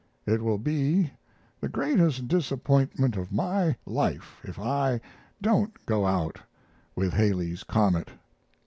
[0.25, 1.11] It will be
[1.59, 4.99] the greatest disappointment of my life if I
[5.43, 6.39] don't go out
[6.95, 8.09] with Halley's comet.